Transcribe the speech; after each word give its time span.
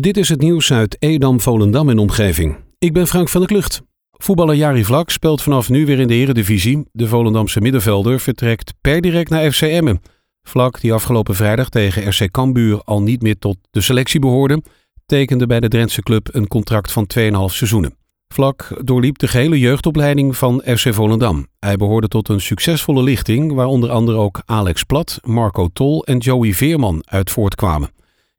Dit 0.00 0.16
is 0.16 0.28
het 0.28 0.40
nieuws 0.40 0.72
uit 0.72 0.96
Edam, 0.98 1.40
Volendam 1.40 1.88
en 1.88 1.98
omgeving. 1.98 2.56
Ik 2.78 2.92
ben 2.92 3.06
Frank 3.06 3.28
van 3.28 3.40
der 3.40 3.50
Klucht. 3.50 3.82
Voetballer 4.10 4.54
Jari 4.54 4.84
Vlak 4.84 5.10
speelt 5.10 5.42
vanaf 5.42 5.68
nu 5.68 5.86
weer 5.86 5.98
in 5.98 6.06
de 6.06 6.14
Eredivisie. 6.14 6.88
De 6.92 7.08
Volendamse 7.08 7.60
middenvelder 7.60 8.20
vertrekt 8.20 8.74
per 8.80 9.00
direct 9.00 9.30
naar 9.30 9.52
FC 9.52 9.60
Emmen. 9.60 10.00
Vlak, 10.42 10.80
die 10.80 10.92
afgelopen 10.92 11.34
vrijdag 11.34 11.68
tegen 11.68 12.08
RC 12.08 12.30
Cambuur 12.30 12.82
al 12.84 13.02
niet 13.02 13.22
meer 13.22 13.38
tot 13.38 13.56
de 13.70 13.80
selectie 13.80 14.20
behoorde, 14.20 14.62
tekende 15.06 15.46
bij 15.46 15.60
de 15.60 15.68
Drentse 15.68 16.02
club 16.02 16.28
een 16.32 16.48
contract 16.48 16.92
van 16.92 17.10
2,5 17.18 17.22
seizoenen. 17.46 17.96
Vlak 18.28 18.80
doorliep 18.84 19.18
de 19.18 19.28
gehele 19.28 19.58
jeugdopleiding 19.58 20.36
van 20.36 20.62
FC 20.64 20.94
Volendam. 20.94 21.46
Hij 21.58 21.76
behoorde 21.76 22.08
tot 22.08 22.28
een 22.28 22.40
succesvolle 22.40 23.02
lichting 23.02 23.52
waar 23.52 23.66
onder 23.66 23.90
andere 23.90 24.18
ook 24.18 24.42
Alex 24.44 24.82
Plat, 24.82 25.18
Marco 25.22 25.68
Tol 25.72 26.04
en 26.04 26.18
Joey 26.18 26.52
Veerman 26.52 27.02
uit 27.04 27.30
voortkwamen. 27.30 27.90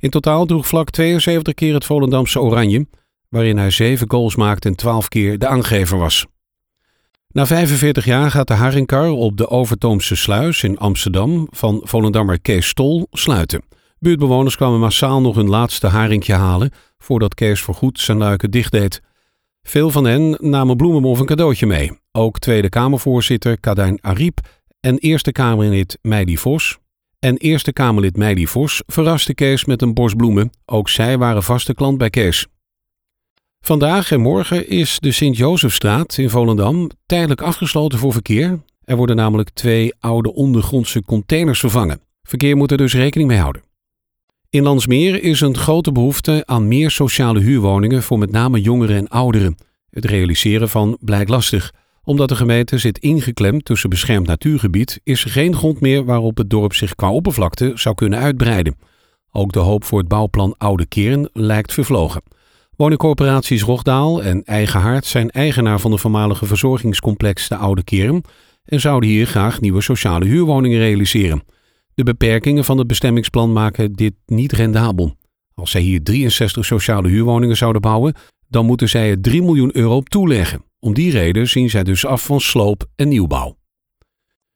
In 0.00 0.10
totaal 0.10 0.46
droeg 0.46 0.66
Vlak 0.66 0.90
72 0.90 1.54
keer 1.54 1.74
het 1.74 1.84
Volendamse 1.84 2.40
oranje, 2.40 2.86
waarin 3.28 3.58
hij 3.58 3.70
7 3.70 4.10
goals 4.10 4.36
maakte 4.36 4.68
en 4.68 4.74
12 4.74 5.08
keer 5.08 5.38
de 5.38 5.46
aangever 5.46 5.98
was. 5.98 6.26
Na 7.28 7.46
45 7.46 8.04
jaar 8.04 8.30
gaat 8.30 8.48
de 8.48 8.54
Haringkar 8.54 9.10
op 9.10 9.36
de 9.36 9.48
Overtoomse 9.48 10.16
Sluis 10.16 10.62
in 10.62 10.78
Amsterdam 10.78 11.48
van 11.50 11.80
Volendammer 11.84 12.40
Kees 12.40 12.68
Stol 12.68 13.06
sluiten. 13.10 13.62
Buurtbewoners 13.98 14.56
kwamen 14.56 14.80
massaal 14.80 15.20
nog 15.20 15.34
hun 15.34 15.48
laatste 15.48 15.86
haringje 15.86 16.34
halen 16.34 16.70
voordat 16.98 17.34
Kees 17.34 17.60
voorgoed 17.60 18.00
zijn 18.00 18.18
luiken 18.18 18.50
dichtdeed. 18.50 19.02
Veel 19.62 19.90
van 19.90 20.04
hen 20.04 20.36
namen 20.38 20.76
bloemen 20.76 21.04
of 21.04 21.18
een 21.18 21.26
cadeautje 21.26 21.66
mee. 21.66 21.98
Ook 22.12 22.38
Tweede 22.38 22.68
Kamervoorzitter 22.68 23.60
Kadijn 23.60 23.98
Ariep 24.02 24.40
en 24.80 24.98
Eerste 24.98 25.32
Kamerlid 25.32 25.98
Meidi 26.02 26.38
Vos 26.38 26.78
en 27.20 27.36
Eerste 27.36 27.72
Kamerlid 27.72 28.16
Meidi 28.16 28.46
Vos 28.46 28.82
verraste 28.86 29.34
Kees 29.34 29.64
met 29.64 29.82
een 29.82 29.94
bos 29.94 30.14
bloemen. 30.14 30.50
Ook 30.64 30.88
zij 30.88 31.18
waren 31.18 31.42
vaste 31.42 31.74
klant 31.74 31.98
bij 31.98 32.10
Kees. 32.10 32.46
Vandaag 33.60 34.12
en 34.12 34.20
morgen 34.20 34.68
is 34.68 34.98
de 34.98 35.12
Sint-Josefstraat 35.12 36.18
in 36.18 36.30
Volendam 36.30 36.90
tijdelijk 37.06 37.40
afgesloten 37.40 37.98
voor 37.98 38.12
verkeer. 38.12 38.62
Er 38.84 38.96
worden 38.96 39.16
namelijk 39.16 39.50
twee 39.50 39.94
oude 39.98 40.34
ondergrondse 40.34 41.02
containers 41.02 41.60
vervangen. 41.60 42.00
Verkeer 42.22 42.56
moet 42.56 42.70
er 42.70 42.76
dus 42.76 42.94
rekening 42.94 43.28
mee 43.28 43.38
houden. 43.38 43.62
In 44.50 44.62
Landsmeer 44.62 45.22
is 45.22 45.40
een 45.40 45.56
grote 45.56 45.92
behoefte 45.92 46.42
aan 46.46 46.68
meer 46.68 46.90
sociale 46.90 47.40
huurwoningen 47.40 48.02
voor 48.02 48.18
met 48.18 48.30
name 48.30 48.60
jongeren 48.60 48.96
en 48.96 49.08
ouderen. 49.08 49.56
Het 49.90 50.04
realiseren 50.04 50.68
van 50.68 50.98
blijkt 51.00 51.30
lastig. 51.30 51.72
Omdat 52.04 52.28
de 52.28 52.36
gemeente 52.36 52.78
zit 52.78 52.98
ingeklemd 52.98 53.64
tussen 53.64 53.90
beschermd 53.90 54.26
natuurgebied, 54.26 55.00
is 55.02 55.24
er 55.24 55.30
geen 55.30 55.56
grond 55.56 55.80
meer 55.80 56.04
waarop 56.04 56.36
het 56.36 56.50
dorp 56.50 56.74
zich 56.74 56.94
qua 56.94 57.10
oppervlakte 57.10 57.72
zou 57.74 57.94
kunnen 57.94 58.18
uitbreiden. 58.18 58.76
Ook 59.32 59.52
de 59.52 59.58
hoop 59.58 59.84
voor 59.84 59.98
het 59.98 60.08
bouwplan 60.08 60.54
Oude 60.58 60.86
Kern 60.86 61.28
lijkt 61.32 61.72
vervlogen. 61.72 62.22
Woningcorporaties 62.76 63.62
Rogdaal 63.62 64.22
en 64.22 64.44
Eigenhaard 64.44 65.06
zijn 65.06 65.30
eigenaar 65.30 65.80
van 65.80 65.90
de 65.90 65.98
voormalige 65.98 66.46
verzorgingscomplex 66.46 67.48
de 67.48 67.56
Oude 67.56 67.84
Kern 67.84 68.22
en 68.64 68.80
zouden 68.80 69.08
hier 69.08 69.26
graag 69.26 69.60
nieuwe 69.60 69.80
sociale 69.80 70.24
huurwoningen 70.24 70.78
realiseren. 70.78 71.42
De 71.94 72.02
beperkingen 72.02 72.64
van 72.64 72.78
het 72.78 72.86
bestemmingsplan 72.86 73.52
maken 73.52 73.92
dit 73.92 74.14
niet 74.26 74.52
rendabel. 74.52 75.16
Als 75.54 75.70
zij 75.70 75.80
hier 75.80 76.02
63 76.02 76.64
sociale 76.64 77.08
huurwoningen 77.08 77.56
zouden 77.56 77.80
bouwen, 77.80 78.14
dan 78.48 78.66
moeten 78.66 78.88
zij 78.88 79.10
er 79.10 79.20
3 79.20 79.42
miljoen 79.42 79.76
euro 79.76 79.96
op 79.96 80.08
toeleggen. 80.08 80.64
Om 80.80 80.94
die 80.94 81.10
reden 81.10 81.48
zien 81.48 81.70
zij 81.70 81.84
dus 81.84 82.06
af 82.06 82.24
van 82.24 82.40
sloop 82.40 82.84
en 82.96 83.08
nieuwbouw. 83.08 83.56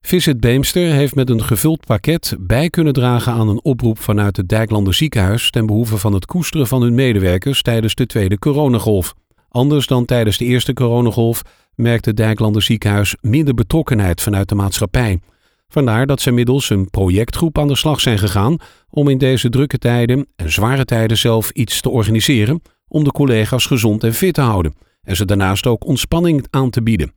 Visit 0.00 0.40
Beemster 0.40 0.92
heeft 0.92 1.14
met 1.14 1.30
een 1.30 1.42
gevuld 1.42 1.86
pakket 1.86 2.36
bij 2.40 2.70
kunnen 2.70 2.92
dragen 2.92 3.32
aan 3.32 3.48
een 3.48 3.64
oproep 3.64 3.98
vanuit 3.98 4.36
het 4.36 4.48
Dijklander 4.48 4.94
ziekenhuis 4.94 5.50
ten 5.50 5.66
behoeve 5.66 5.98
van 5.98 6.12
het 6.12 6.26
koesteren 6.26 6.66
van 6.66 6.82
hun 6.82 6.94
medewerkers 6.94 7.62
tijdens 7.62 7.94
de 7.94 8.06
tweede 8.06 8.38
coronagolf. 8.38 9.14
Anders 9.48 9.86
dan 9.86 10.04
tijdens 10.04 10.38
de 10.38 10.44
eerste 10.44 10.72
coronagolf 10.72 11.42
merkte 11.74 12.08
het 12.08 12.18
Dijklander 12.18 12.62
ziekenhuis 12.62 13.16
minder 13.20 13.54
betrokkenheid 13.54 14.20
vanuit 14.20 14.48
de 14.48 14.54
maatschappij. 14.54 15.20
Vandaar 15.68 16.06
dat 16.06 16.20
ze 16.20 16.30
middels 16.30 16.70
een 16.70 16.90
projectgroep 16.90 17.58
aan 17.58 17.68
de 17.68 17.76
slag 17.76 18.00
zijn 18.00 18.18
gegaan 18.18 18.56
om 18.90 19.08
in 19.08 19.18
deze 19.18 19.48
drukke 19.48 19.78
tijden 19.78 20.26
en 20.36 20.52
zware 20.52 20.84
tijden 20.84 21.18
zelf 21.18 21.50
iets 21.50 21.80
te 21.80 21.88
organiseren 21.88 22.62
om 22.88 23.04
de 23.04 23.12
collega's 23.12 23.66
gezond 23.66 24.04
en 24.04 24.14
fit 24.14 24.34
te 24.34 24.40
houden 24.40 24.74
en 25.02 25.16
ze 25.16 25.24
daarnaast 25.24 25.66
ook 25.66 25.86
ontspanning 25.86 26.46
aan 26.50 26.70
te 26.70 26.82
bieden. 26.82 27.14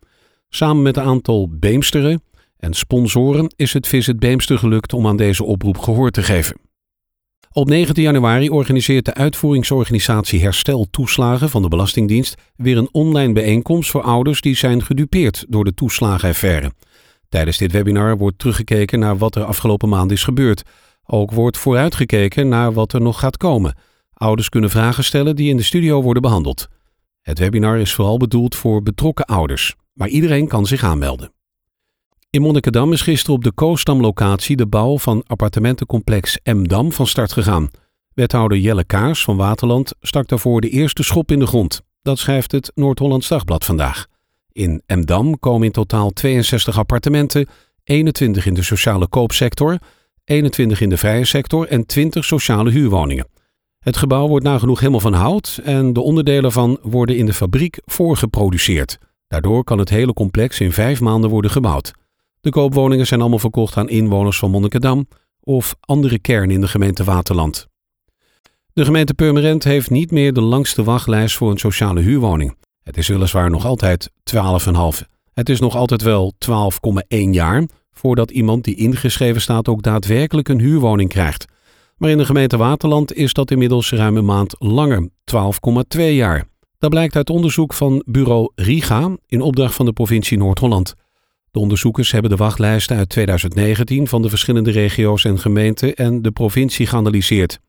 Samen 0.49 0.81
met 0.83 0.97
een 0.97 1.03
aantal 1.03 1.49
Beemsteren 1.49 2.23
en 2.57 2.73
sponsoren 2.73 3.53
is 3.55 3.73
het 3.73 3.87
Visit 3.87 4.19
Beemster 4.19 4.57
gelukt 4.57 4.93
om 4.93 5.07
aan 5.07 5.17
deze 5.17 5.43
oproep 5.43 5.77
gehoor 5.77 6.11
te 6.11 6.23
geven. 6.23 6.57
Op 7.51 7.67
19 7.67 8.03
januari 8.03 8.49
organiseert 8.49 9.05
de 9.05 9.13
uitvoeringsorganisatie 9.13 10.41
Herstel 10.41 10.87
Toeslagen 10.91 11.49
van 11.49 11.61
de 11.61 11.67
Belastingdienst 11.67 12.35
weer 12.55 12.77
een 12.77 12.89
online 12.91 13.33
bijeenkomst 13.33 13.91
voor 13.91 14.01
ouders 14.01 14.41
die 14.41 14.55
zijn 14.55 14.83
gedupeerd 14.83 15.45
door 15.49 15.63
de 15.63 15.73
toeslagenaffaire. 15.73 16.71
Tijdens 17.29 17.57
dit 17.57 17.71
webinar 17.71 18.17
wordt 18.17 18.39
teruggekeken 18.39 18.99
naar 18.99 19.17
wat 19.17 19.35
er 19.35 19.43
afgelopen 19.43 19.89
maand 19.89 20.11
is 20.11 20.23
gebeurd. 20.23 20.63
Ook 21.05 21.31
wordt 21.31 21.57
vooruitgekeken 21.57 22.47
naar 22.47 22.73
wat 22.73 22.93
er 22.93 23.01
nog 23.01 23.19
gaat 23.19 23.37
komen. 23.37 23.77
Ouders 24.13 24.49
kunnen 24.49 24.69
vragen 24.69 25.03
stellen 25.03 25.35
die 25.35 25.49
in 25.49 25.57
de 25.57 25.63
studio 25.63 26.01
worden 26.01 26.21
behandeld. 26.21 26.67
Het 27.25 27.39
webinar 27.39 27.77
is 27.77 27.93
vooral 27.93 28.17
bedoeld 28.17 28.55
voor 28.55 28.83
betrokken 28.83 29.25
ouders, 29.25 29.75
maar 29.93 30.07
iedereen 30.07 30.47
kan 30.47 30.65
zich 30.65 30.83
aanmelden. 30.83 31.31
In 32.29 32.41
Monnikendam 32.41 32.91
is 32.91 33.01
gisteren 33.01 33.35
op 33.35 33.43
de 33.43 33.51
Koosdam-locatie 33.51 34.55
de 34.55 34.67
bouw 34.67 34.97
van 34.97 35.23
appartementencomplex 35.27 36.39
M-Dam 36.43 36.91
van 36.91 37.07
start 37.07 37.33
gegaan. 37.33 37.69
Wethouder 38.13 38.57
Jelle 38.57 38.83
Kaars 38.83 39.23
van 39.23 39.37
Waterland 39.37 39.93
stak 40.01 40.27
daarvoor 40.27 40.61
de 40.61 40.69
eerste 40.69 41.03
schop 41.03 41.31
in 41.31 41.39
de 41.39 41.47
grond. 41.47 41.81
Dat 42.01 42.19
schrijft 42.19 42.51
het 42.51 42.71
Noord-Hollands 42.75 43.27
Dagblad 43.27 43.65
vandaag. 43.65 44.05
In 44.51 44.81
Emdam 44.85 45.39
komen 45.39 45.65
in 45.65 45.71
totaal 45.71 46.11
62 46.11 46.77
appartementen, 46.77 47.47
21 47.83 48.45
in 48.45 48.53
de 48.53 48.63
sociale 48.63 49.07
koopsector, 49.07 49.77
21 50.23 50.81
in 50.81 50.89
de 50.89 50.97
vrije 50.97 51.25
sector 51.25 51.67
en 51.67 51.85
20 51.85 52.25
sociale 52.25 52.71
huurwoningen. 52.71 53.27
Het 53.85 53.97
gebouw 53.97 54.27
wordt 54.27 54.45
nagenoeg 54.45 54.79
helemaal 54.79 54.99
van 54.99 55.13
hout 55.13 55.59
en 55.63 55.93
de 55.93 56.01
onderdelen 56.01 56.51
van 56.51 56.77
worden 56.81 57.17
in 57.17 57.25
de 57.25 57.33
fabriek 57.33 57.77
voorgeproduceerd. 57.85 58.97
Daardoor 59.27 59.63
kan 59.63 59.77
het 59.77 59.89
hele 59.89 60.13
complex 60.13 60.59
in 60.59 60.71
vijf 60.71 61.01
maanden 61.01 61.29
worden 61.29 61.51
gebouwd. 61.51 61.91
De 62.41 62.49
koopwoningen 62.49 63.07
zijn 63.07 63.19
allemaal 63.19 63.39
verkocht 63.39 63.77
aan 63.77 63.89
inwoners 63.89 64.37
van 64.37 64.51
Monnikendam 64.51 65.07
of 65.39 65.75
andere 65.79 66.19
kernen 66.19 66.55
in 66.55 66.61
de 66.61 66.67
gemeente 66.67 67.03
Waterland. 67.03 67.67
De 68.73 68.85
gemeente 68.85 69.13
Purmerend 69.13 69.63
heeft 69.63 69.89
niet 69.89 70.11
meer 70.11 70.33
de 70.33 70.41
langste 70.41 70.83
wachtlijst 70.83 71.37
voor 71.37 71.51
een 71.51 71.57
sociale 71.57 72.01
huurwoning. 72.01 72.57
Het 72.83 72.97
is 72.97 73.07
weliswaar 73.07 73.49
nog 73.49 73.65
altijd 73.65 74.09
12,5. 74.33 75.07
Het 75.33 75.49
is 75.49 75.59
nog 75.59 75.75
altijd 75.75 76.01
wel 76.01 76.33
12,1 76.49 77.17
jaar 77.31 77.63
voordat 77.91 78.31
iemand 78.31 78.63
die 78.63 78.75
ingeschreven 78.75 79.41
staat 79.41 79.67
ook 79.67 79.81
daadwerkelijk 79.81 80.49
een 80.49 80.59
huurwoning 80.59 81.09
krijgt. 81.09 81.45
Maar 81.97 82.09
in 82.09 82.17
de 82.17 82.25
gemeente 82.25 82.57
Waterland 82.57 83.13
is 83.13 83.33
dat 83.33 83.51
inmiddels 83.51 83.91
ruim 83.91 84.17
een 84.17 84.25
maand 84.25 84.55
langer, 84.59 85.09
12,2 85.97 86.01
jaar. 86.01 86.47
Dat 86.79 86.89
blijkt 86.89 87.15
uit 87.15 87.29
onderzoek 87.29 87.73
van 87.73 88.03
bureau 88.05 88.51
Riga 88.55 89.17
in 89.27 89.41
opdracht 89.41 89.75
van 89.75 89.85
de 89.85 89.93
provincie 89.93 90.37
Noord-Holland. 90.37 90.93
De 91.51 91.59
onderzoekers 91.59 92.11
hebben 92.11 92.31
de 92.31 92.37
wachtlijsten 92.37 92.97
uit 92.97 93.09
2019 93.09 94.07
van 94.07 94.21
de 94.21 94.29
verschillende 94.29 94.71
regio's 94.71 95.23
en 95.25 95.39
gemeenten 95.39 95.95
en 95.95 96.21
de 96.21 96.31
provincie 96.31 96.87
geanalyseerd. 96.87 97.59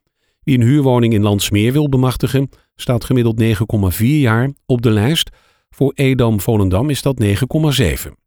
Wie 0.42 0.58
een 0.58 0.66
huurwoning 0.66 1.12
in 1.12 1.22
Landsmeer 1.22 1.72
wil 1.72 1.88
bemachtigen, 1.88 2.48
staat 2.76 3.04
gemiddeld 3.04 3.42
9,4 3.96 3.96
jaar 3.98 4.52
op 4.66 4.82
de 4.82 4.90
lijst. 4.90 5.30
Voor 5.70 5.92
Edam-Volendam 5.94 6.90
is 6.90 7.02
dat 7.02 7.22
9,7. 7.22 8.25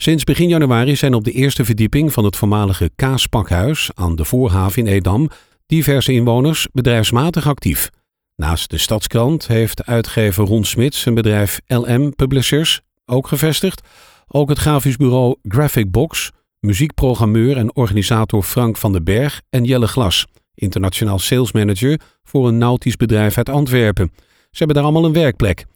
Sinds 0.00 0.24
begin 0.24 0.48
januari 0.48 0.96
zijn 0.96 1.14
op 1.14 1.24
de 1.24 1.32
eerste 1.32 1.64
verdieping 1.64 2.12
van 2.12 2.24
het 2.24 2.36
voormalige 2.36 2.90
Kaaspakhuis 2.96 3.90
aan 3.94 4.16
de 4.16 4.24
Voorhaven 4.24 4.86
in 4.86 4.92
Edam 4.92 5.30
diverse 5.66 6.12
inwoners 6.12 6.68
bedrijfsmatig 6.72 7.46
actief. 7.46 7.90
Naast 8.36 8.70
de 8.70 8.78
Stadskrant 8.78 9.46
heeft 9.46 9.86
uitgever 9.86 10.44
Ron 10.44 10.64
Smits 10.64 11.00
zijn 11.00 11.14
bedrijf 11.14 11.60
LM 11.66 12.14
Publishers 12.14 12.80
ook 13.06 13.28
gevestigd. 13.28 13.80
Ook 14.26 14.48
het 14.48 14.58
grafisch 14.58 14.96
bureau 14.96 15.36
Graphic 15.42 15.90
Box, 15.90 16.30
muziekprogrammeur 16.60 17.56
en 17.56 17.76
organisator 17.76 18.42
Frank 18.42 18.76
van 18.76 18.92
den 18.92 19.04
Berg 19.04 19.40
en 19.50 19.64
Jelle 19.64 19.88
Glas 19.88 20.26
internationaal 20.54 21.18
salesmanager 21.18 22.00
voor 22.22 22.48
een 22.48 22.58
nautisch 22.58 22.96
bedrijf 22.96 23.36
uit 23.36 23.48
Antwerpen. 23.48 24.12
Ze 24.50 24.58
hebben 24.58 24.76
daar 24.76 24.84
allemaal 24.84 25.04
een 25.04 25.12
werkplek. 25.12 25.66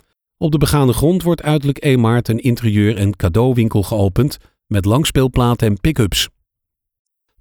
Op 0.42 0.52
de 0.52 0.58
begaande 0.58 0.92
grond 0.92 1.22
wordt 1.22 1.42
uiterlijk 1.42 1.78
1 1.78 2.00
maart 2.00 2.28
een 2.28 2.38
interieur- 2.38 2.96
en 2.96 3.16
cadeauwinkel 3.16 3.82
geopend 3.82 4.38
met 4.66 4.84
langspeelplaten 4.84 5.68
en 5.68 5.80
pick-ups. 5.80 6.28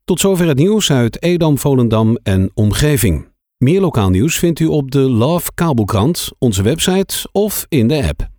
Tot 0.03 0.19
zover 0.19 0.47
het 0.47 0.57
nieuws 0.57 0.91
uit 0.91 1.23
Edam, 1.23 1.57
Volendam 1.57 2.17
en 2.23 2.51
omgeving. 2.53 3.27
Meer 3.57 3.81
lokaal 3.81 4.09
nieuws 4.09 4.39
vindt 4.39 4.59
u 4.59 4.65
op 4.65 4.91
de 4.91 4.99
Love 4.99 5.51
Kabelkrant, 5.53 6.29
onze 6.39 6.63
website 6.63 7.29
of 7.31 7.65
in 7.69 7.87
de 7.87 8.07
app. 8.07 8.30